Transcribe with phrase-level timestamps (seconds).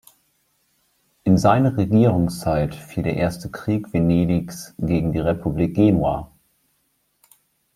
[1.25, 6.31] In seine Regierungszeit fiel der erste Krieg Venedigs gegen die Republik Genua.